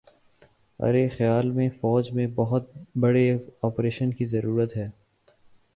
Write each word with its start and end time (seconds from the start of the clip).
ارے 0.79 1.07
خیال 1.09 1.51
میں 1.51 1.67
فوج 1.81 2.09
میں 2.11 2.25
بہت 2.35 2.69
بڑے 2.95 3.25
آپریشن 3.63 4.13
کی 4.13 4.25
ضرورت 4.25 4.75
ہے 4.77 4.89